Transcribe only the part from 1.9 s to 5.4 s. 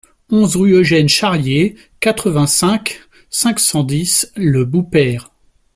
quatre-vingt-cinq, cinq cent dix, Le Boupère